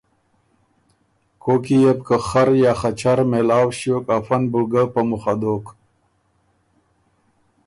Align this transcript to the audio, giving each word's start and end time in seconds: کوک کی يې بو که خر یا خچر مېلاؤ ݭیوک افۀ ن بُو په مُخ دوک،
کوک 1.43 1.61
کی 1.65 1.77
يې 1.83 1.91
بو 1.97 2.03
که 2.07 2.17
خر 2.27 2.49
یا 2.63 2.73
خچر 2.79 3.19
مېلاؤ 3.29 3.67
ݭیوک 3.77 4.05
افۀ 4.17 4.37
ن 4.41 4.43
بُو 4.51 4.61
په 4.93 5.01
مُخ 5.09 5.23
دوک، 5.41 5.65